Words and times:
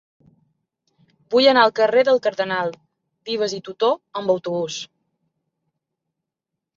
Vull 1.33 1.49
anar 1.49 1.65
al 1.67 1.73
carrer 1.79 2.03
del 2.07 2.21
Cardenal 2.27 2.73
Vives 3.29 3.53
i 3.57 3.59
Tutó 3.67 3.91
amb 4.23 4.33
autobús. 4.35 4.79